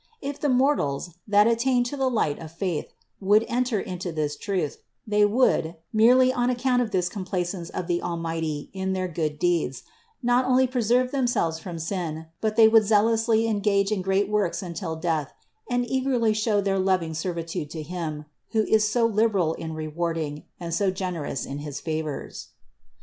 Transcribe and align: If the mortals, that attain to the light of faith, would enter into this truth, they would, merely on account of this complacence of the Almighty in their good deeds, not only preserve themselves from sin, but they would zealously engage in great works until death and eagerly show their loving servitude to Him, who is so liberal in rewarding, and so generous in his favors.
If 0.19 0.39
the 0.39 0.49
mortals, 0.49 1.11
that 1.27 1.45
attain 1.45 1.83
to 1.83 1.95
the 1.95 2.09
light 2.09 2.39
of 2.39 2.51
faith, 2.51 2.91
would 3.19 3.45
enter 3.47 3.79
into 3.79 4.11
this 4.11 4.35
truth, 4.35 4.77
they 5.05 5.25
would, 5.25 5.75
merely 5.93 6.33
on 6.33 6.49
account 6.49 6.81
of 6.81 6.89
this 6.89 7.07
complacence 7.07 7.69
of 7.69 7.85
the 7.85 8.01
Almighty 8.01 8.71
in 8.73 8.93
their 8.93 9.07
good 9.07 9.37
deeds, 9.37 9.83
not 10.23 10.43
only 10.45 10.65
preserve 10.65 11.11
themselves 11.11 11.59
from 11.59 11.77
sin, 11.77 12.25
but 12.41 12.55
they 12.55 12.67
would 12.67 12.85
zealously 12.85 13.45
engage 13.45 13.91
in 13.91 14.01
great 14.01 14.27
works 14.27 14.63
until 14.63 14.95
death 14.95 15.33
and 15.69 15.87
eagerly 15.87 16.33
show 16.33 16.61
their 16.61 16.79
loving 16.79 17.13
servitude 17.13 17.69
to 17.69 17.83
Him, 17.83 18.25
who 18.53 18.63
is 18.63 18.89
so 18.89 19.05
liberal 19.05 19.53
in 19.53 19.73
rewarding, 19.75 20.45
and 20.59 20.73
so 20.73 20.89
generous 20.89 21.45
in 21.45 21.59
his 21.59 21.79
favors. 21.79 22.47